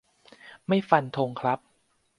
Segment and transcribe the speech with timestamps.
[0.67, 1.59] ไม่ฟันธงครับ